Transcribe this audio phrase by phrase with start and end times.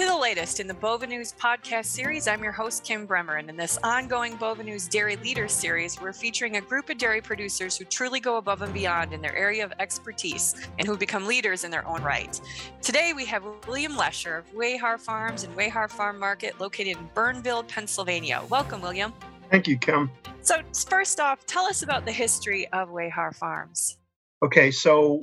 [0.00, 2.26] to the latest in the Bova News podcast series.
[2.26, 6.14] I'm your host, Kim Bremer, and in this ongoing Bova News Dairy Leaders series, we're
[6.14, 9.62] featuring a group of dairy producers who truly go above and beyond in their area
[9.62, 12.40] of expertise and who become leaders in their own right.
[12.80, 17.68] Today, we have William Lesher of Wayhar Farms and Wayhar Farm Market located in Bernville,
[17.68, 18.42] Pennsylvania.
[18.48, 19.12] Welcome, William.
[19.50, 20.10] Thank you, Kim.
[20.40, 23.98] So, first off, tell us about the history of Wayhar Farms.
[24.42, 25.20] Okay, so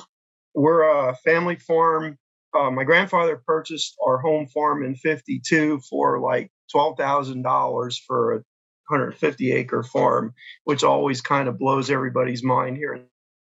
[0.54, 2.20] we're a family farm
[2.58, 8.36] uh, my grandfather purchased our home farm in 52 for like $12,000 for a
[8.90, 13.06] 150 acre farm, which always kind of blows everybody's mind here in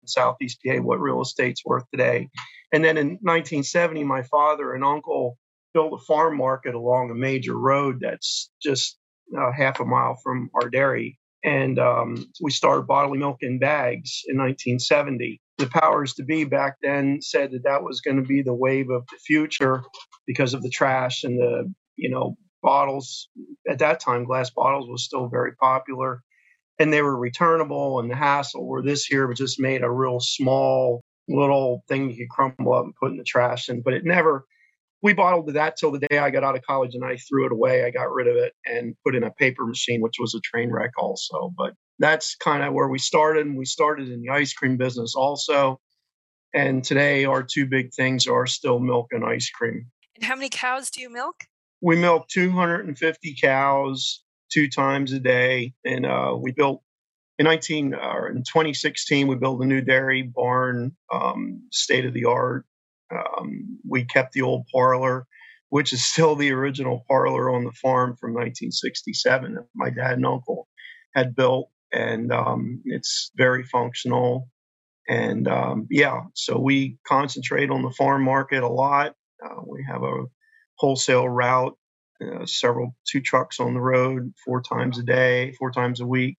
[0.07, 2.29] Southeast PA what real estate's worth today.
[2.73, 5.39] And then in 1970, my father and uncle
[5.75, 8.99] built a farm market along a major road that's just
[9.39, 11.19] uh, half a mile from our dairy.
[11.47, 16.77] And um, we started bottling milk in bags in 1970 the powers to be back
[16.83, 19.83] then said that that was going to be the wave of the future
[20.27, 23.29] because of the trash and the you know bottles.
[23.69, 26.23] At that time glass bottles was still very popular
[26.79, 30.21] and they were returnable and the hassle where this here was just made a real
[30.21, 34.05] small little thing you could crumble up and put in the trash and but it
[34.05, 34.45] never
[35.03, 37.53] we bottled that till the day I got out of college and I threw it
[37.53, 37.85] away.
[37.85, 40.71] I got rid of it and put in a paper machine, which was a train
[40.71, 41.53] wreck also.
[41.57, 43.47] But that's kind of where we started.
[43.47, 45.81] And we started in the ice cream business also.
[46.55, 49.91] And today, our two big things are still milk and ice cream.
[50.15, 51.45] And how many cows do you milk?
[51.83, 55.75] We milk 250 cows two times a day.
[55.85, 56.83] And uh, we built
[57.39, 62.25] in 19 uh, in 2016, we built a new dairy barn, um, state of the
[62.25, 62.65] art.
[63.11, 65.27] Um, we kept the old parlor,
[65.71, 70.27] which is still the original parlor on the farm from 1967 that my dad and
[70.27, 70.69] uncle
[71.15, 74.49] had built and um, it's very functional.
[75.09, 79.15] And um, yeah, so we concentrate on the farm market a lot.
[79.45, 80.25] Uh, we have a
[80.79, 81.77] wholesale route,
[82.23, 86.37] uh, several two trucks on the road, four times a day, four times a week.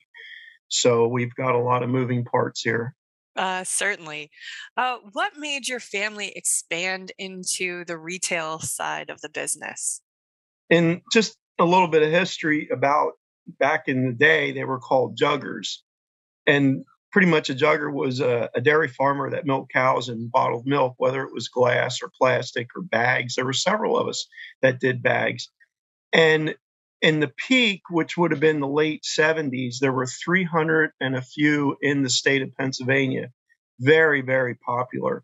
[0.69, 2.95] So we've got a lot of moving parts here.
[3.37, 4.31] Uh, certainly.
[4.75, 10.01] Uh, what made your family expand into the retail side of the business?
[10.71, 13.13] And just a little bit of history about
[13.59, 15.77] back in the day, they were called juggers.
[16.47, 20.65] And pretty much a jugger was a, a, dairy farmer that milked cows and bottled
[20.65, 23.35] milk, whether it was glass or plastic or bags.
[23.35, 24.27] There were several of us
[24.61, 25.49] that did bags.
[26.11, 26.55] And
[27.01, 31.21] in the peak, which would have been the late 70s, there were 300 and a
[31.21, 33.29] few in the state of Pennsylvania.
[33.79, 35.23] Very, very popular.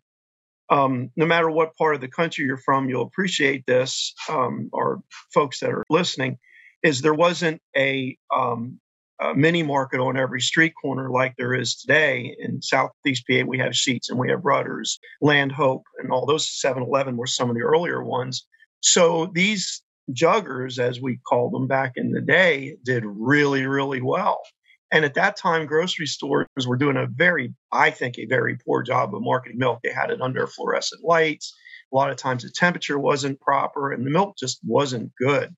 [0.70, 5.02] Um, no matter what part of the country you're from, you'll appreciate this, um, or
[5.32, 6.38] folks that are listening
[6.82, 8.80] is there wasn't a, um,
[9.20, 13.42] a, mini market on every street corner like there is today in Southeast PA.
[13.46, 17.50] We have Sheetz and we have Rutter's, Land Hope, and all those 7-Eleven were some
[17.50, 18.46] of the earlier ones.
[18.80, 24.40] So these juggers, as we called them back in the day, did really, really well.
[24.92, 28.82] And at that time, grocery stores were doing a very, I think, a very poor
[28.82, 29.80] job of marketing milk.
[29.82, 31.54] They had it under fluorescent lights.
[31.92, 35.54] A lot of times the temperature wasn't proper and the milk just wasn't good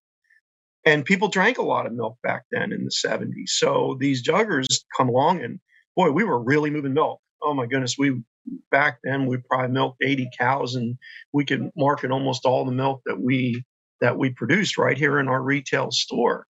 [0.86, 4.66] and people drank a lot of milk back then in the 70s so these juggers
[4.96, 5.60] come along and
[5.96, 8.22] boy we were really moving milk oh my goodness we
[8.70, 10.96] back then we probably milked 80 cows and
[11.32, 13.64] we could market almost all the milk that we
[14.00, 16.46] that we produced right here in our retail store.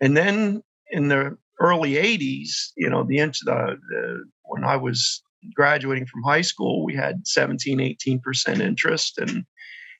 [0.00, 5.22] And then in the early 80s you know the, the, the when i was
[5.54, 9.46] graduating from high school we had 17 18% interest and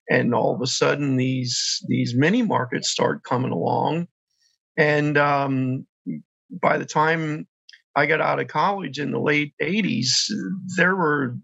[0.09, 4.07] and all of a sudden these these mini markets start coming along.
[4.77, 5.85] And um,
[6.61, 7.47] by the time
[7.95, 10.09] i got out of college in the late 80s
[10.77, 11.37] there were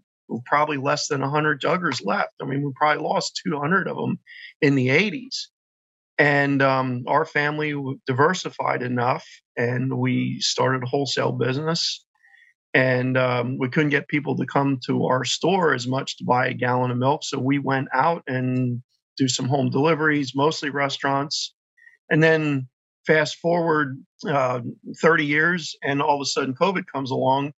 [0.46, 2.32] probably less than 100 juggers left.
[2.40, 4.18] I mean we probably lost 200 of them
[4.60, 5.46] in the 80s
[6.18, 7.74] and um, our family
[8.06, 9.26] diversified enough
[9.56, 12.04] and we started a wholesale business.
[12.72, 16.48] And um, we couldn't get people to come to our store as much to buy
[16.48, 17.22] a gallon of milk.
[17.22, 18.82] So we went out and
[19.16, 21.54] do some home deliveries mostly restaurants.
[22.10, 22.68] And then
[23.06, 24.60] fast forward uh,
[25.00, 27.52] 30 years and all of a sudden covid comes along.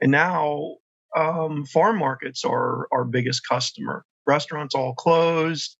[0.00, 0.76] And now
[1.16, 5.76] um, farm markets are our biggest customer restaurants all closed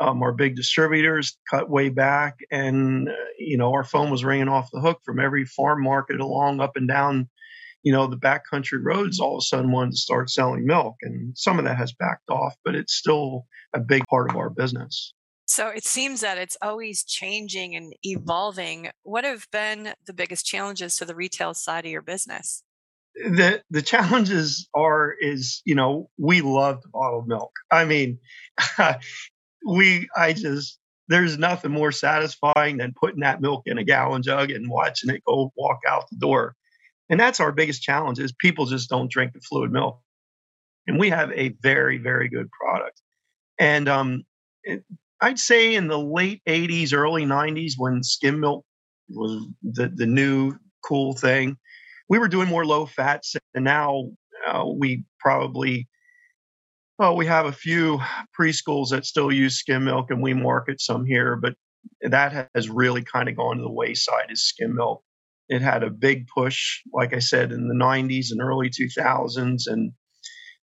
[0.00, 4.48] um, our big distributors cut way back and uh, you know our phone was ringing
[4.48, 7.28] off the hook from every farm market along up and down
[7.84, 10.96] you know, the backcountry roads all of a sudden wanted to start selling milk.
[11.02, 14.48] And some of that has backed off, but it's still a big part of our
[14.48, 15.12] business.
[15.46, 18.88] So it seems that it's always changing and evolving.
[19.02, 22.62] What have been the biggest challenges to the retail side of your business?
[23.14, 27.52] The the challenges are is, you know, we love bottled milk.
[27.70, 28.18] I mean,
[29.66, 30.78] we I just
[31.08, 35.22] there's nothing more satisfying than putting that milk in a gallon jug and watching it
[35.26, 36.56] go walk out the door.
[37.10, 40.00] And that's our biggest challenge is people just don't drink the fluid milk.
[40.86, 43.00] And we have a very, very good product.
[43.58, 44.24] And um,
[45.20, 48.64] I'd say in the late 80s, early 90s, when skim milk
[49.08, 51.56] was the, the new cool thing,
[52.08, 53.34] we were doing more low fats.
[53.54, 54.10] And now
[54.46, 55.88] uh, we probably
[56.98, 58.00] well, we have a few
[58.38, 61.54] preschools that still use skim milk, and we market some here, but
[62.02, 65.02] that has really kind of gone to the wayside is skim milk.
[65.48, 69.92] It had a big push, like I said, in the 90s and early 2000s, and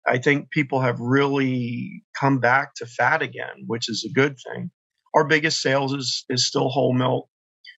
[0.06, 4.70] I think people have really come back to fat again, which is a good thing.
[5.14, 7.28] Our biggest sales is is still whole milk.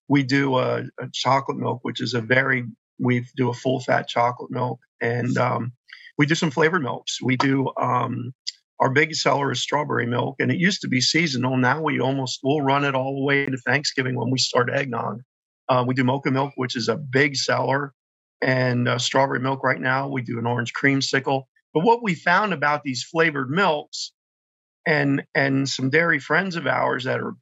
[0.09, 2.65] We do a, a chocolate milk, which is a very
[2.99, 5.73] we do a full fat chocolate milk, and um,
[6.17, 7.21] we do some flavored milks.
[7.23, 8.33] We do um,
[8.81, 11.57] our big seller is strawberry milk, and it used to be seasonal.
[11.57, 15.23] Now we almost we'll run it all the way to Thanksgiving when we start eggnog.
[15.69, 17.93] Uh, we do mocha milk, which is a big seller,
[18.41, 20.09] and uh, strawberry milk right now.
[20.09, 21.45] We do an orange creamsicle.
[21.75, 24.13] But what we found about these flavored milks,
[24.87, 27.35] and and some dairy friends of ours that are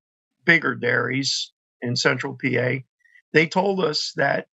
[0.45, 2.79] bigger dairies in Central PA,
[3.33, 4.47] they told us that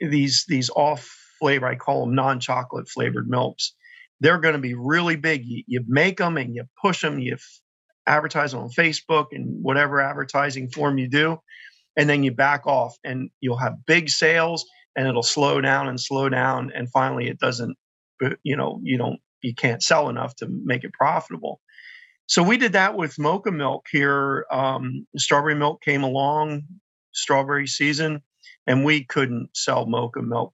[0.00, 1.08] these these off
[1.38, 3.74] flavor, I call them non-chocolate flavored milks.
[4.20, 5.44] They're going to be really big.
[5.44, 7.60] You, you make them and you push them, you f-
[8.06, 11.38] advertise them on Facebook and whatever advertising form you do,
[11.96, 14.64] and then you back off and you'll have big sales
[14.96, 17.76] and it'll slow down and slow down and finally it doesn't
[18.42, 21.60] you know you don't you can't sell enough to make it profitable
[22.26, 26.62] so we did that with mocha milk here um, strawberry milk came along
[27.12, 28.22] strawberry season
[28.66, 30.52] and we couldn't sell mocha milk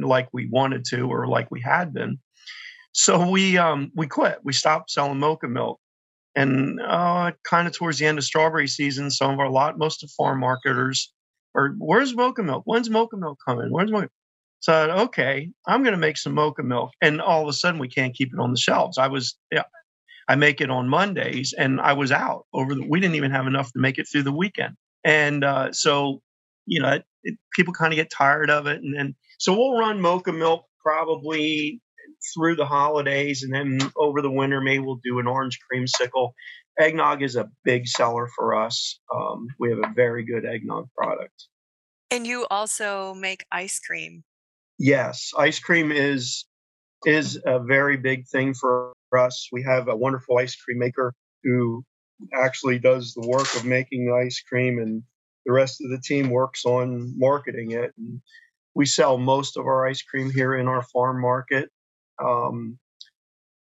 [0.00, 2.18] like we wanted to or like we had been.
[2.92, 4.38] So we um, we quit.
[4.42, 5.78] We stopped selling mocha milk.
[6.36, 10.04] And uh, kind of towards the end of strawberry season, some of our lot, most
[10.04, 11.12] of farm marketers
[11.56, 12.62] are, where's mocha milk?
[12.66, 13.70] When's mocha milk coming?
[13.70, 14.08] When's mocha?
[14.60, 17.88] So okay, I'm going to make some mocha milk, and all of a sudden we
[17.88, 18.98] can't keep it on the shelves.
[18.98, 19.64] I was, yeah,
[20.28, 22.86] I make it on Mondays, and I was out over the.
[22.86, 26.20] We didn't even have enough to make it through the weekend, and uh, so
[26.66, 29.78] you know, it, it, people kind of get tired of it, and then so we'll
[29.78, 31.80] run mocha milk probably
[32.34, 36.32] through the holidays, and then over the winter, maybe we'll do an orange creamsicle.
[36.78, 39.00] Eggnog is a big seller for us.
[39.14, 41.48] Um, we have a very good eggnog product.
[42.10, 44.24] And you also make ice cream.
[44.78, 46.46] Yes, ice cream is
[47.06, 49.48] is a very big thing for us.
[49.52, 51.14] We have a wonderful ice cream maker
[51.44, 51.84] who
[52.34, 55.02] actually does the work of making the ice cream, and
[55.46, 57.92] the rest of the team works on marketing it.
[57.96, 58.20] And
[58.74, 61.70] we sell most of our ice cream here in our farm market.
[62.22, 62.78] Um,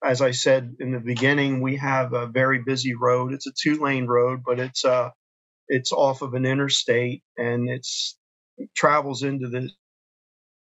[0.04, 3.32] as I said in the beginning, we have a very busy road.
[3.32, 5.10] It's a two lane road, but it's uh,
[5.68, 8.16] it's off of an interstate and it's
[8.58, 9.70] it travels into the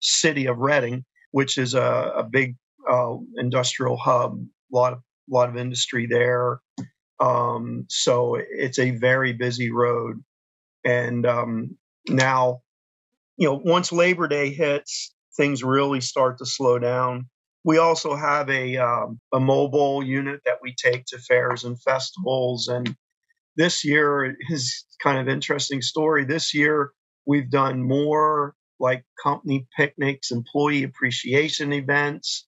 [0.01, 2.57] city of Reading, which is a, a big
[2.91, 4.35] uh, industrial hub.
[4.35, 5.01] A lot of
[5.31, 6.61] lot of industry there.
[7.21, 10.23] Um, so it's a very busy road.
[10.85, 11.77] And um,
[12.09, 12.63] now
[13.37, 17.29] you know, once Labor Day hits, things really start to slow down.
[17.65, 22.69] We also have a um, a mobile unit that we take to fairs and festivals.
[22.69, 22.95] And
[23.57, 26.25] this year is kind of interesting story.
[26.25, 26.93] This year
[27.27, 32.47] we've done more like company picnics, employee appreciation events,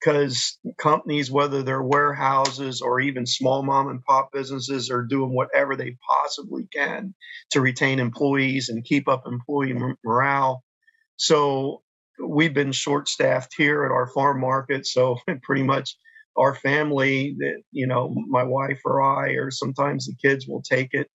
[0.00, 5.76] because companies, whether they're warehouses or even small mom and pop businesses, are doing whatever
[5.76, 7.14] they possibly can
[7.50, 10.62] to retain employees and keep up employee morale.
[11.16, 11.82] So
[12.22, 14.86] we've been short staffed here at our farm market.
[14.86, 15.96] So pretty much
[16.36, 20.90] our family that, you know, my wife or I, or sometimes the kids will take
[20.92, 21.10] it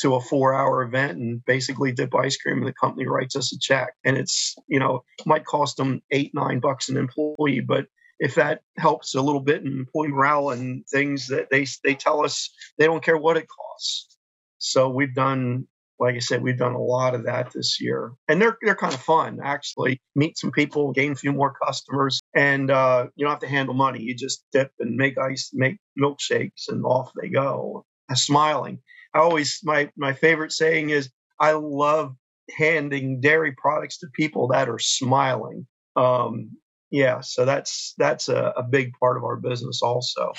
[0.00, 3.54] to a four hour event and basically dip ice cream and the company writes us
[3.54, 3.94] a check.
[4.04, 7.86] And it's, you know, might cost them eight, nine bucks an employee, but
[8.22, 12.24] if that helps a little bit in employee morale and things that they they tell
[12.24, 12.48] us
[12.78, 14.16] they don't care what it costs.
[14.58, 15.66] So we've done,
[15.98, 18.94] like I said, we've done a lot of that this year, and they're they're kind
[18.94, 20.00] of fun actually.
[20.14, 23.74] Meet some people, gain a few more customers, and uh, you don't have to handle
[23.74, 24.00] money.
[24.00, 27.84] You just dip and make ice, make milkshakes, and off they go.
[28.14, 28.78] Smiling.
[29.14, 31.10] I always my my favorite saying is
[31.40, 32.14] I love
[32.56, 35.66] handing dairy products to people that are smiling.
[35.96, 36.50] Um,
[36.92, 40.32] yeah so that's that's a, a, big part of our business also.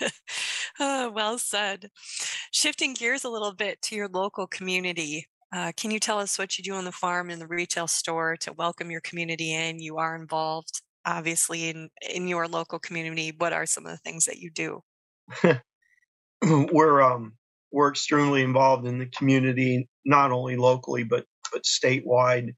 [0.80, 1.90] Oh, well said.
[2.52, 6.58] Shifting gears a little bit to your local community uh, can you tell us what
[6.58, 9.80] you do on the farm and the retail store to welcome your community in?
[9.80, 13.32] You are involved obviously in in your local community.
[13.36, 14.82] What are some of the things that you do?
[16.42, 17.32] We're um
[17.72, 22.54] we're extremely involved in the community, not only locally but but statewide.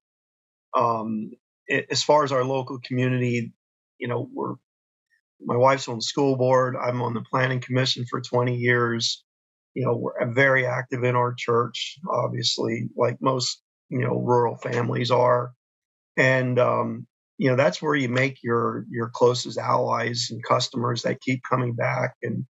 [0.77, 1.31] Um,
[1.91, 3.53] as far as our local community,
[3.99, 4.55] you know, we're
[5.43, 6.77] my wife's on the school board.
[6.77, 9.25] I'm on the planning commission for 20 years.
[9.75, 15.11] You know, we're very active in our church, obviously, like most you know rural families
[15.11, 15.53] are,
[16.17, 17.07] and um,
[17.39, 21.75] you know that's where you make your your closest allies and customers that keep coming
[21.75, 22.15] back.
[22.23, 22.47] And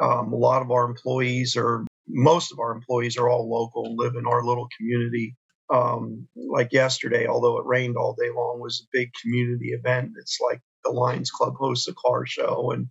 [0.00, 4.14] um, a lot of our employees are most of our employees are all local, live
[4.16, 5.36] in our little community.
[5.72, 10.12] Um, like yesterday, although it rained all day long, was a big community event.
[10.18, 12.88] It's like the Lions Club hosts a car show, and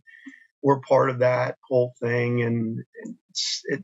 [0.61, 2.41] we're part of that whole thing.
[2.41, 2.79] And
[3.65, 3.83] it,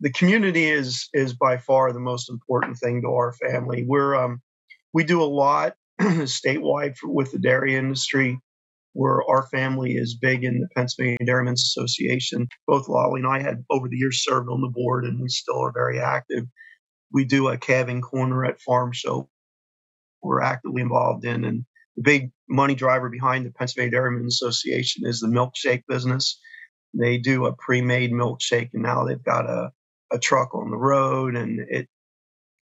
[0.00, 3.84] the community is is by far the most important thing to our family.
[3.86, 4.42] We're um,
[4.92, 8.38] we do a lot statewide for, with the dairy industry.
[8.96, 12.46] Where our family is big in the Pennsylvania Dairymen's Association.
[12.68, 15.60] Both Lolly and I had over the years served on the board, and we still
[15.60, 16.44] are very active.
[17.14, 19.30] We do a calving corner at Farm Show.
[20.22, 21.64] We're actively involved in, and
[21.96, 26.40] the big money driver behind the Pennsylvania Dairymen's Association is the milkshake business.
[26.92, 29.72] They do a pre-made milkshake, and now they've got a,
[30.12, 31.88] a truck on the road, and it.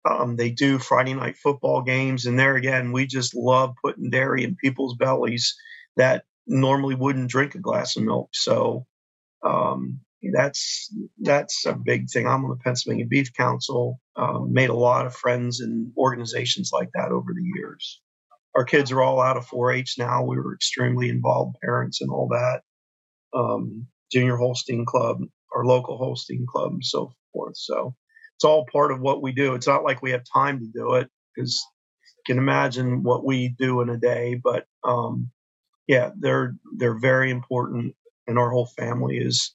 [0.07, 4.43] Um, they do Friday night football games, and there again, we just love putting dairy
[4.43, 5.55] in people's bellies
[5.97, 8.29] that normally wouldn't drink a glass of milk.
[8.33, 8.85] So
[9.43, 10.01] um,
[10.33, 12.27] that's that's a big thing.
[12.27, 13.99] I'm on the Pennsylvania Beef Council.
[14.15, 18.01] Um, made a lot of friends and organizations like that over the years
[18.55, 20.23] our kids are all out of 4-H now.
[20.23, 22.61] We were extremely involved parents and all that.
[23.33, 25.19] Um, junior Holstein Club,
[25.53, 27.57] our local Holstein Club, and so forth.
[27.57, 27.95] So
[28.37, 29.55] it's all part of what we do.
[29.55, 31.61] It's not like we have time to do it because
[32.17, 34.39] you can imagine what we do in a day.
[34.41, 35.31] But um,
[35.87, 37.93] yeah, they're they're very important,
[38.27, 39.53] and our whole family is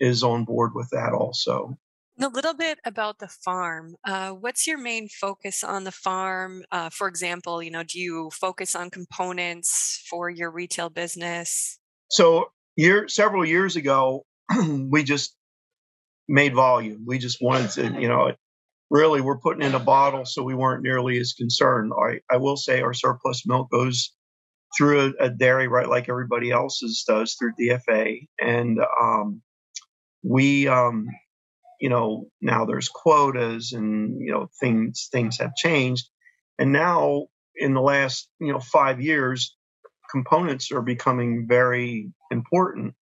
[0.00, 1.76] is on board with that also.
[2.20, 3.94] A little bit about the farm.
[4.04, 6.64] Uh, what's your main focus on the farm?
[6.72, 11.78] Uh, for example, you know, do you focus on components for your retail business?
[12.10, 14.24] So, year several years ago,
[14.90, 15.36] we just
[16.28, 17.04] made volume.
[17.06, 18.32] We just wanted to, you know,
[18.90, 21.92] really we're putting in a bottle, so we weren't nearly as concerned.
[21.96, 24.12] I, I will say our surplus milk goes
[24.76, 29.42] through a, a dairy right like everybody else's does through DFA, and um,
[30.22, 31.06] we um,
[31.80, 36.08] you know now there's quotas and you know things things have changed.
[36.58, 39.54] And now in the last you know 5 years
[40.10, 42.94] components are becoming very important.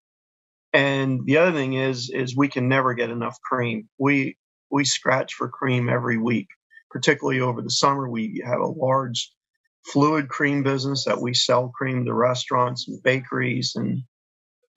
[0.72, 3.88] And the other thing is is we can never get enough cream.
[3.98, 4.36] We
[4.70, 6.48] we scratch for cream every week
[6.96, 8.08] particularly over the summer.
[8.08, 9.30] We have a large
[9.84, 14.02] fluid cream business that we sell cream to restaurants and bakeries and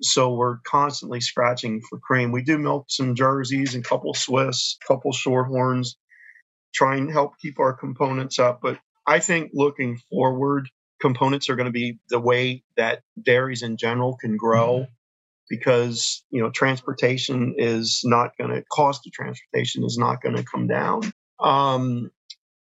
[0.02, 2.32] so we're constantly scratching for cream.
[2.32, 5.96] We do milk some jerseys and couple Swiss, couple shorthorns,
[6.74, 8.60] try and help keep our components up.
[8.62, 10.70] But I think looking forward,
[11.02, 14.92] components are going to be the way that dairies in general can grow mm-hmm.
[15.50, 20.44] because you know transportation is not going to cost of transportation is not going to
[20.44, 21.02] come down
[21.40, 22.12] um,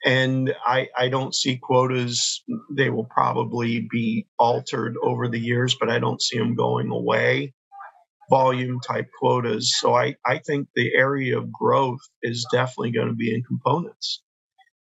[0.04, 2.42] and I, I don't see quotas.
[2.70, 7.54] They will probably be altered over the years, but I don't see them going away.
[8.30, 9.74] Volume type quotas.
[9.78, 14.22] So I, I think the area of growth is definitely going to be in components.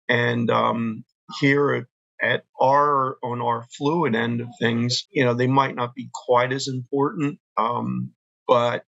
[0.08, 1.04] And um,
[1.40, 1.84] here at,
[2.22, 6.52] at our on our fluid end of things, you know, they might not be quite
[6.52, 8.12] as important, um,
[8.46, 8.84] but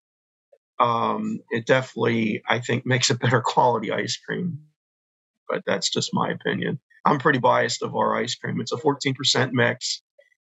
[0.79, 4.59] um, it definitely I think makes a better quality ice cream
[5.49, 6.81] but that's just my opinion.
[7.05, 8.61] I'm pretty biased of our ice cream.
[8.61, 10.03] It's a 14% mix.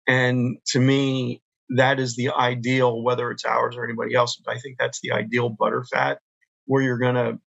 [0.08, 4.40] And to me, that is the ideal, whether it's ours or anybody else.
[4.48, 6.20] I think that's the ideal butter fat
[6.66, 7.40] where you're going to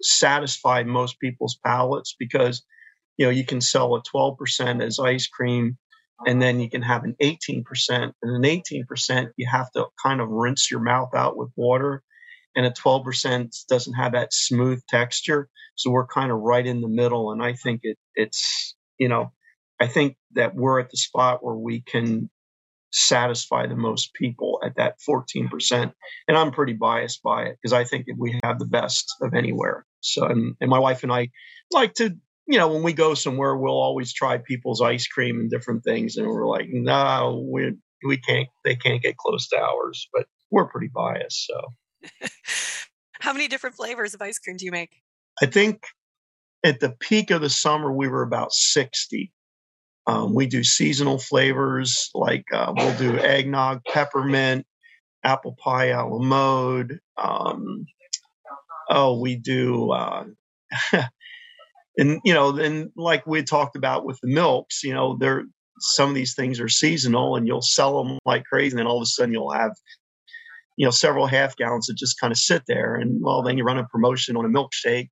[0.00, 2.62] satisfy most people's palates because,
[3.16, 5.76] you know, you can sell a 12% as ice cream
[6.26, 7.64] and then you can have an 18%.
[7.90, 12.02] And an 18%, you have to kind of rinse your mouth out with water
[12.58, 15.48] and a 12% doesn't have that smooth texture.
[15.76, 17.30] So we're kind of right in the middle.
[17.30, 19.30] And I think it, it's, you know,
[19.78, 22.28] I think that we're at the spot where we can
[22.90, 25.92] satisfy the most people at that 14%.
[26.26, 29.34] And I'm pretty biased by it because I think that we have the best of
[29.34, 29.86] anywhere.
[30.00, 31.28] So, and, and my wife and I
[31.70, 32.10] like to,
[32.48, 36.16] you know, when we go somewhere, we'll always try people's ice cream and different things.
[36.16, 37.74] And we're like, no, we,
[38.04, 41.46] we can't, they can't get close to ours, but we're pretty biased.
[41.46, 41.60] So.
[43.20, 45.02] How many different flavors of ice cream do you make?
[45.42, 45.84] I think
[46.64, 49.32] at the peak of the summer, we were about 60.
[50.06, 54.66] Um, we do seasonal flavors like uh, we'll do eggnog, peppermint,
[55.22, 57.00] apple pie a la mode.
[57.18, 57.84] Um,
[58.88, 59.90] Oh, we do.
[59.92, 60.24] Uh,
[61.98, 65.44] and you know, and like we talked about with the milks, you know, there
[65.80, 68.96] some of these things are seasonal, and you'll sell them like crazy, and then all
[68.96, 69.72] of a sudden you'll have
[70.78, 73.64] you know several half gallons that just kind of sit there, and well, then you
[73.64, 75.10] run a promotion on a milkshake,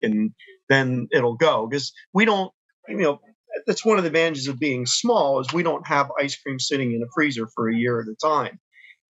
[0.00, 0.30] and
[0.68, 1.66] then it'll go.
[1.68, 2.50] Because we don't,
[2.88, 3.20] you know.
[3.66, 6.92] That's one of the advantages of being small is we don't have ice cream sitting
[6.92, 8.58] in a freezer for a year at a time,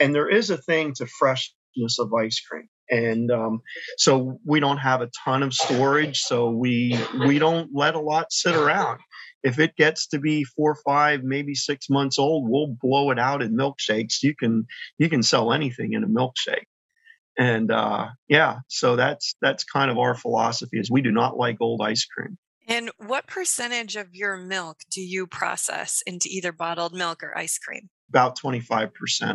[0.01, 2.69] and there is a thing to freshness of ice cream.
[2.91, 3.61] And um,
[3.99, 8.33] so we don't have a ton of storage so we we don't let a lot
[8.33, 8.99] sit around
[9.43, 13.43] if it gets to be four five maybe six months old we'll blow it out
[13.43, 14.23] in milkshakes.
[14.23, 14.67] You can
[14.99, 16.67] you can sell anything in a milkshake.
[17.39, 21.57] And uh, yeah so that's that's kind of our philosophy is we do not like
[21.61, 22.39] old ice cream.
[22.69, 27.59] And what percentage of your milk do you process into either bottled milk or ice
[27.59, 27.91] cream?
[28.09, 28.91] About 25%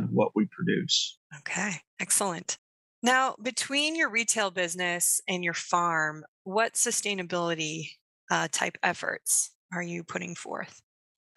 [0.06, 1.18] of what we produce.
[1.40, 2.58] Okay excellent.
[3.04, 7.90] Now, between your retail business and your farm, what sustainability
[8.30, 10.82] uh, type efforts are you putting forth?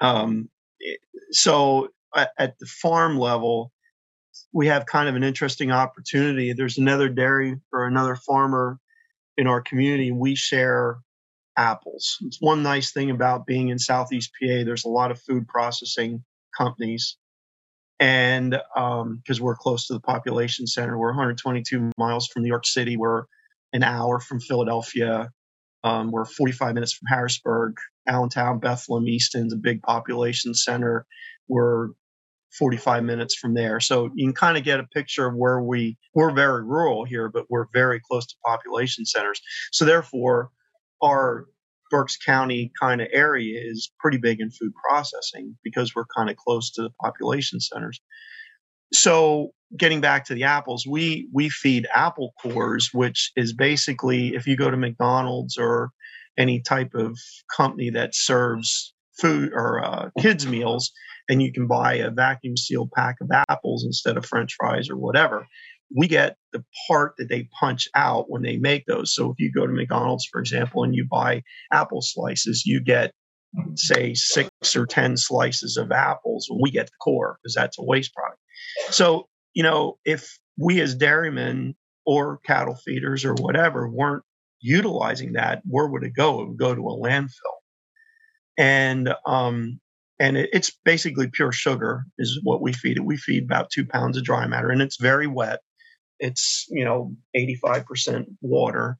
[0.00, 0.48] Um,
[0.86, 0.94] eh,
[1.30, 3.72] so, at the farm level,
[4.52, 6.52] we have kind of an interesting opportunity.
[6.52, 8.78] There's another dairy or another farmer
[9.36, 10.10] in our community.
[10.10, 10.98] We share
[11.56, 12.16] apples.
[12.22, 14.64] It's one nice thing about being in Southeast PA.
[14.64, 16.24] There's a lot of food processing
[16.56, 17.16] companies
[18.00, 22.66] and because um, we're close to the population center, we're 122 miles from New York
[22.66, 22.96] City.
[22.96, 23.24] We're
[23.74, 25.28] an hour from Philadelphia.
[25.84, 27.76] Um, we're 45 minutes from Harrisburg,
[28.08, 31.06] Allentown, Bethlehem, Easton's a big population center.
[31.48, 31.90] We're
[32.58, 33.80] 45 minutes from there.
[33.80, 37.28] So you can kind of get a picture of where we we're very rural here,
[37.28, 39.40] but we're very close to population centers.
[39.72, 40.50] So therefore,
[41.02, 41.46] our
[41.90, 46.36] Berks County kind of area is pretty big in food processing because we're kind of
[46.36, 48.00] close to the population centers.
[48.92, 54.46] So getting back to the apples, we we feed apple cores, which is basically if
[54.46, 55.90] you go to McDonald's or
[56.38, 57.18] any type of
[57.54, 60.90] company that serves food or uh, kids meals,
[61.28, 64.96] and you can buy a vacuum sealed pack of apples instead of French fries or
[64.96, 65.46] whatever
[65.94, 69.14] we get the part that they punch out when they make those.
[69.14, 73.12] So if you go to McDonald's, for example, and you buy apple slices, you get
[73.74, 76.46] say six or 10 slices of apples.
[76.48, 78.39] and We get the core because that's a waste product.
[78.90, 81.74] So, you know, if we as dairymen
[82.06, 84.24] or cattle feeders or whatever weren't
[84.60, 86.42] utilizing that, where would it go?
[86.42, 87.30] It would go to a landfill.
[88.58, 89.80] And, um,
[90.18, 93.04] and it, it's basically pure sugar is what we feed it.
[93.04, 95.60] We feed about two pounds of dry matter, and it's very wet
[96.20, 98.98] it's you know 85% water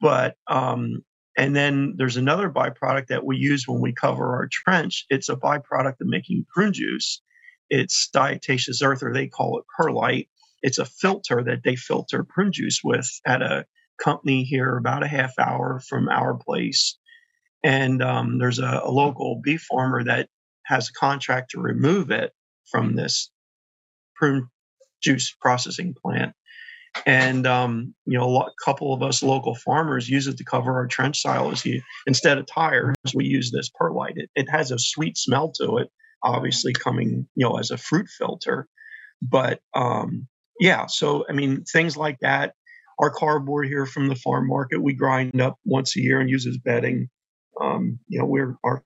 [0.00, 1.04] but um,
[1.36, 5.36] and then there's another byproduct that we use when we cover our trench it's a
[5.36, 7.20] byproduct of making prune juice
[7.70, 10.28] it's diatomaceous earth or they call it perlite
[10.62, 13.64] it's a filter that they filter prune juice with at a
[14.02, 16.98] company here about a half hour from our place
[17.66, 20.28] and um, there's a, a local beef farmer that
[20.66, 22.32] has a contract to remove it
[22.70, 23.30] from this
[24.14, 24.48] prune
[25.02, 26.32] juice processing plant.
[27.04, 30.86] And um, you know, a couple of us local farmers use it to cover our
[30.86, 31.66] trench silos.
[32.06, 34.16] instead of tires, we use this perlite.
[34.16, 35.90] It, it has a sweet smell to it,
[36.26, 38.68] obviously coming you know as a fruit filter.
[39.22, 40.28] But um,
[40.60, 42.54] yeah, so I mean, things like that.
[42.98, 46.46] Our cardboard here from the farm market, we grind up once a year and use
[46.46, 47.08] as bedding.
[47.60, 48.82] Um, you know, we're our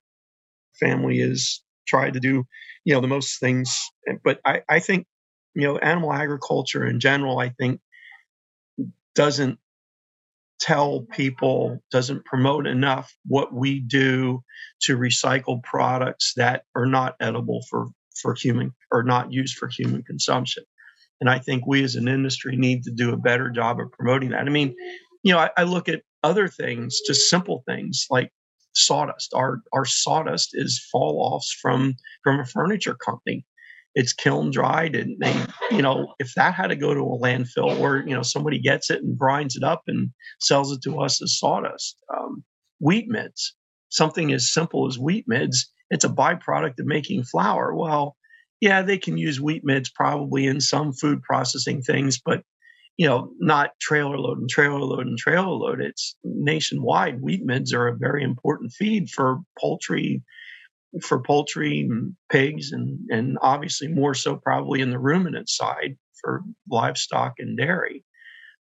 [0.78, 2.44] family is tried to do,
[2.84, 3.78] you know, the most things.
[4.24, 5.06] But I, I think
[5.54, 7.80] you know, animal agriculture in general, I think,
[9.14, 9.58] doesn't
[10.60, 14.42] tell people, doesn't promote enough what we do
[14.82, 17.88] to recycle products that are not edible for,
[18.20, 20.64] for human or not used for human consumption.
[21.20, 24.30] And I think we as an industry need to do a better job of promoting
[24.30, 24.46] that.
[24.46, 24.74] I mean,
[25.22, 28.30] you know, I, I look at other things, just simple things like
[28.74, 29.32] sawdust.
[29.34, 33.44] Our our sawdust is fall offs from from a furniture company
[33.94, 35.34] it's kiln dried and they
[35.70, 38.90] you know if that had to go to a landfill or you know somebody gets
[38.90, 42.44] it and grinds it up and sells it to us as sawdust um,
[42.80, 43.52] wheat midds
[43.88, 47.74] something as simple as wheat midds it's a byproduct of making flour.
[47.74, 48.16] Well
[48.60, 52.44] yeah they can use wheat midds probably in some food processing things but
[52.96, 55.80] you know not trailer load and trailer load and trailer load.
[55.80, 57.22] It's nationwide.
[57.22, 60.22] Wheat midds are a very important feed for poultry
[61.02, 66.42] for poultry and pigs and, and obviously more so probably in the ruminant side for
[66.68, 68.04] livestock and dairy.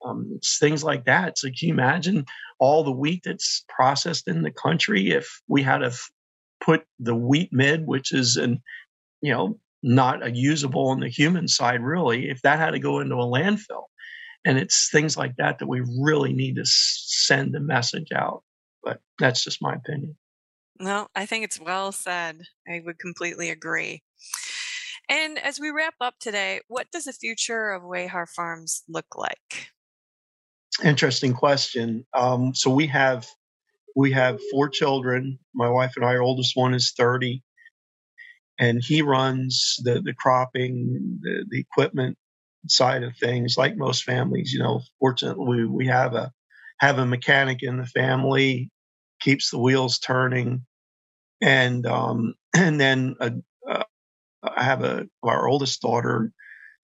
[0.04, 1.37] Um, it's things like that.
[1.42, 2.26] Like, can you imagine
[2.58, 6.11] all the wheat that's processed in the country if we had to f-
[6.61, 8.62] put the wheat mid, which is an,
[9.20, 13.00] you know, not a usable on the human side really, if that had to go
[13.00, 13.85] into a landfill.
[14.44, 18.42] and it's things like that that we really need to send a message out.
[18.82, 20.16] But that's just my opinion.
[20.82, 22.42] No, I think it's well said.
[22.68, 24.02] I would completely agree.
[25.08, 29.68] And as we wrap up today, what does the future of Wayhar Farms look like?
[30.82, 32.04] Interesting question.
[32.14, 33.28] Um, so we have
[33.94, 35.38] we have four children.
[35.54, 37.40] My wife and I, our oldest one is 30,
[38.58, 42.18] and he runs the the cropping, the, the equipment
[42.66, 43.54] side of things.
[43.56, 46.32] Like most families, you know, fortunately we, we have a
[46.80, 48.68] have a mechanic in the family,
[49.20, 50.64] keeps the wheels turning,
[51.42, 53.33] and um, and then a,
[53.68, 53.83] uh,
[54.42, 56.33] I have a our oldest daughter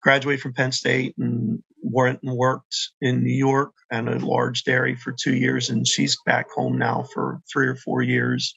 [0.01, 4.95] graduated from Penn State and went and worked in New York and a large dairy
[4.95, 8.55] for two years, and she's back home now for three or four years.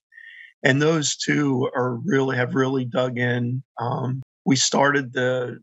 [0.62, 3.62] And those two are really have really dug in.
[3.78, 5.60] Um, we started the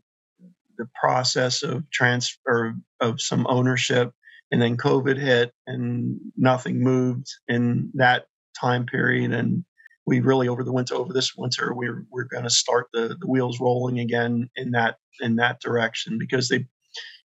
[0.78, 4.12] the process of transfer of some ownership,
[4.50, 8.26] and then COVID hit, and nothing moved in that
[8.58, 9.32] time period.
[9.32, 9.64] And
[10.06, 13.26] we really over the winter over this winter we're we're going to start the the
[13.26, 16.66] wheels rolling again in that in that direction because they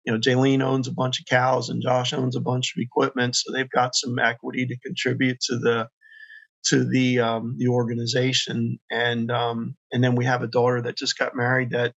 [0.06, 3.36] you know Jaylene owns a bunch of cows and Josh owns a bunch of equipment
[3.36, 5.90] so they've got some equity to contribute to the
[6.68, 8.80] to the um, the organization.
[8.92, 11.94] And um, and then we have a daughter that just got married that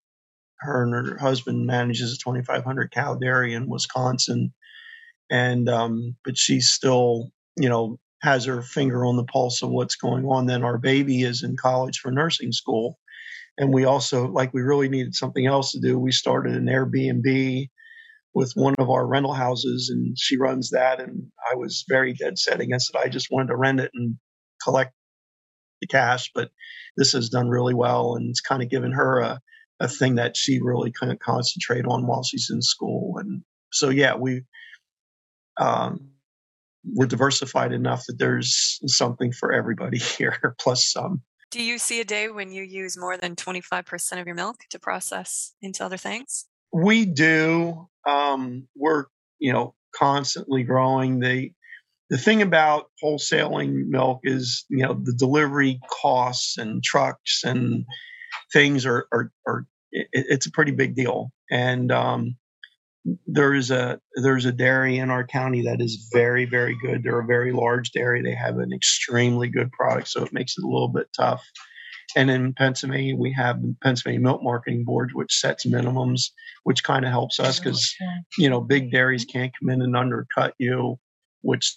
[0.60, 4.52] her and her husband manages a 2500 cow dairy in Wisconsin.
[5.30, 9.96] And um, but she's still you know has her finger on the pulse of what's
[9.96, 10.46] going on.
[10.46, 12.98] Then our baby is in college for nursing school.
[13.58, 15.98] And we also, like, we really needed something else to do.
[15.98, 17.68] We started an Airbnb
[18.32, 21.00] with one of our rental houses, and she runs that.
[21.00, 22.98] And I was very dead set against it.
[22.98, 24.16] I just wanted to rent it and
[24.62, 24.92] collect
[25.80, 26.30] the cash.
[26.34, 26.50] But
[26.96, 29.40] this has done really well, and it's kind of given her a,
[29.80, 33.14] a thing that she really of concentrate on while she's in school.
[33.18, 34.42] And so, yeah, we,
[35.58, 36.09] um,
[36.84, 41.22] we're diversified enough that there's something for everybody here, plus some.
[41.50, 44.78] Do you see a day when you use more than 25% of your milk to
[44.78, 46.46] process into other things?
[46.72, 47.88] We do.
[48.06, 49.06] Um, we're,
[49.40, 51.20] you know, constantly growing.
[51.20, 51.50] The
[52.08, 57.84] the thing about wholesaling milk is, you know, the delivery costs and trucks and
[58.52, 61.32] things are are, are it, it's a pretty big deal.
[61.50, 62.36] And um,
[63.26, 67.02] there's a there's a dairy in our county that is very very good.
[67.02, 68.22] They're a very large dairy.
[68.22, 71.44] They have an extremely good product, so it makes it a little bit tough.
[72.16, 76.30] And in Pennsylvania, we have the Pennsylvania Milk Marketing Board, which sets minimums,
[76.64, 77.94] which kind of helps us oh, because
[78.36, 79.38] you know big dairies mm-hmm.
[79.38, 80.98] can't come in and undercut you,
[81.42, 81.76] which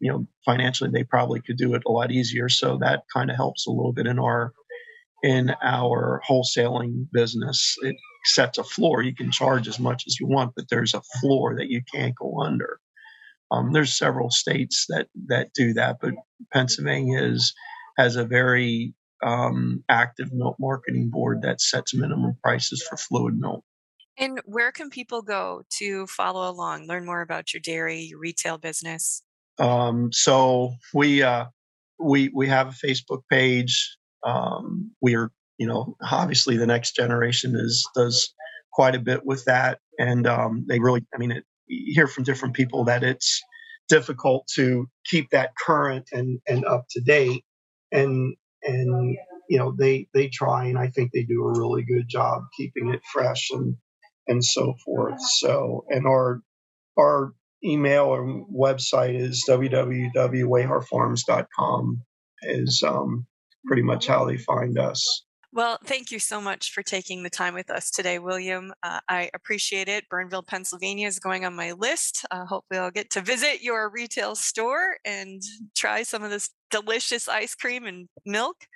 [0.00, 2.48] you know financially they probably could do it a lot easier.
[2.48, 4.52] So that kind of helps a little bit in our
[5.22, 7.74] in our wholesaling business.
[7.82, 7.96] It
[8.26, 9.02] sets a floor.
[9.02, 12.14] You can charge as much as you want, but there's a floor that you can't
[12.14, 12.80] go under.
[13.50, 16.14] Um, there's several states that that do that, but
[16.52, 17.54] Pennsylvania is
[17.96, 23.64] has a very um, active milk marketing board that sets minimum prices for fluid milk.
[24.18, 28.56] And where can people go to follow along, learn more about your dairy, your retail
[28.56, 29.22] business?
[29.58, 31.46] Um, so we uh,
[31.98, 33.96] we we have a Facebook page.
[34.24, 38.34] Um, we are you know, obviously the next generation is does
[38.72, 42.24] quite a bit with that, and um, they really, I mean, it, you hear from
[42.24, 43.42] different people that it's
[43.88, 47.44] difficult to keep that current and and up to date,
[47.92, 49.16] and and
[49.48, 52.92] you know they they try, and I think they do a really good job keeping
[52.92, 53.76] it fresh and
[54.26, 55.20] and so forth.
[55.38, 56.42] So, and our
[56.98, 57.32] our
[57.64, 62.02] email or website is www.wayharfarms.com
[62.42, 63.26] is um,
[63.66, 65.25] pretty much how they find us.
[65.56, 68.74] Well, thank you so much for taking the time with us today, William.
[68.82, 70.04] Uh, I appreciate it.
[70.10, 72.26] Bernville, Pennsylvania is going on my list.
[72.30, 75.40] Uh, hopefully, I'll get to visit your retail store and
[75.74, 78.66] try some of this delicious ice cream and milk.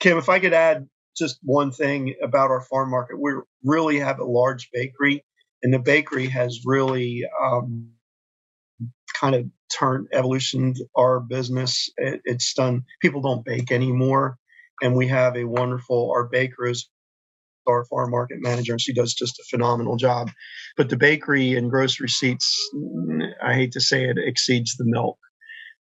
[0.00, 0.86] Kim, if I could add
[1.16, 3.32] just one thing about our farm market, we
[3.64, 5.24] really have a large bakery,
[5.62, 7.88] and the bakery has really um,
[9.18, 11.88] kind of turned evolutioned our business.
[11.96, 12.84] It, it's done.
[13.00, 14.36] People don't bake anymore
[14.82, 16.88] and we have a wonderful our baker is
[17.66, 20.30] our farm market manager and she does just a phenomenal job.
[20.76, 22.56] But the bakery and grocery receipts
[23.42, 25.18] i hate to say it exceeds the milk.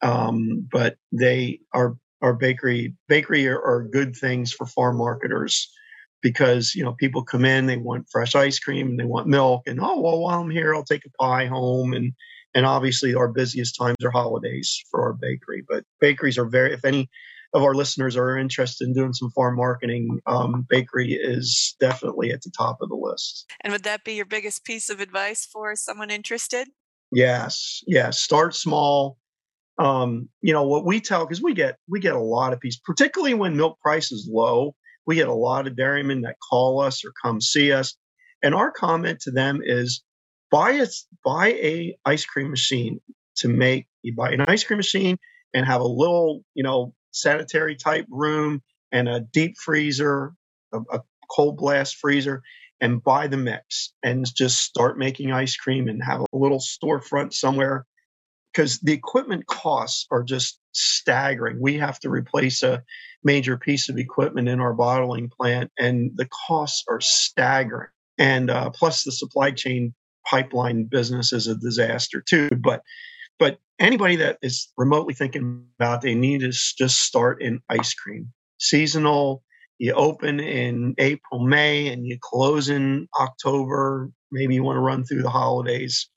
[0.03, 5.70] Um, but they are our bakery bakery are, are, good things for farm marketers
[6.23, 9.62] because you know people come in they want fresh ice cream and they want milk
[9.66, 11.92] and oh well while i'm here i'll take a pie home.
[11.92, 12.12] And
[12.55, 15.62] and obviously our busiest times are holidays for our bakery.
[15.68, 17.11] But bakeries are very if any
[17.55, 22.43] of our listeners are interested in doing some farm marketing, um, bakery is definitely at
[22.43, 23.47] the top of the list.
[23.62, 26.69] And would that be your biggest piece of advice for someone interested?
[27.12, 28.21] Yes, yes.
[28.21, 29.19] Start small.
[29.79, 32.81] Um, you know what we tell because we get we get a lot of pieces,
[32.85, 34.75] particularly when milk price is low.
[35.07, 37.97] We get a lot of dairymen that call us or come see us,
[38.43, 40.03] and our comment to them is
[40.51, 40.87] buy a
[41.25, 43.01] buy a ice cream machine
[43.38, 43.87] to make.
[44.03, 45.19] You buy an ice cream machine
[45.53, 50.33] and have a little you know sanitary type room and a deep freezer,
[50.72, 51.00] a, a
[51.31, 52.42] cold blast freezer,
[52.81, 57.33] and buy the mix and just start making ice cream and have a little storefront
[57.33, 57.87] somewhere
[58.53, 61.59] because the equipment costs are just staggering.
[61.61, 62.83] We have to replace a
[63.22, 67.88] major piece of equipment in our bottling plant, and the costs are staggering.
[68.18, 69.94] And uh, plus, the supply chain
[70.27, 72.50] pipeline business is a disaster too.
[72.50, 72.83] But
[73.38, 78.33] but anybody that is remotely thinking about they need to just start in ice cream,
[78.59, 79.43] seasonal.
[79.79, 84.11] You open in April, May, and you close in October.
[84.31, 86.09] Maybe you want to run through the holidays.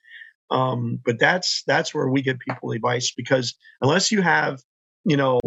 [0.52, 4.60] Um, but that's that's where we give people advice because unless you have
[5.04, 5.40] you know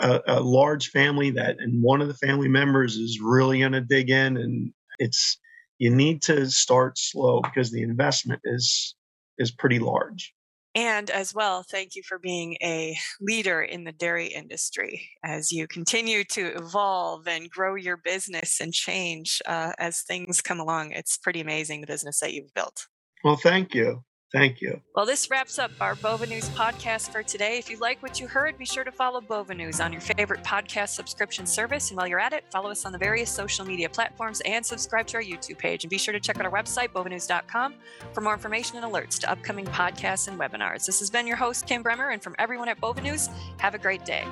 [0.00, 3.80] a, a large family that and one of the family members is really going to
[3.82, 5.38] dig in and it's
[5.78, 8.94] you need to start slow because the investment is
[9.38, 10.32] is pretty large
[10.76, 15.66] and as well, thank you for being a leader in the dairy industry as you
[15.66, 20.92] continue to evolve and grow your business and change uh, as things come along.
[20.92, 22.86] It's pretty amazing the business that you've built.
[23.24, 24.04] Well, thank you.
[24.32, 24.80] Thank you.
[24.94, 27.58] Well, this wraps up our Bova News podcast for today.
[27.58, 30.42] If you like what you heard, be sure to follow Bova News on your favorite
[30.42, 31.90] podcast subscription service.
[31.90, 35.06] And while you're at it, follow us on the various social media platforms and subscribe
[35.08, 35.84] to our YouTube page.
[35.84, 37.74] And be sure to check out our website, bovanews.com,
[38.12, 40.86] for more information and alerts to upcoming podcasts and webinars.
[40.86, 42.10] This has been your host, Kim Bremer.
[42.10, 44.24] And from everyone at Bova News, have a great day.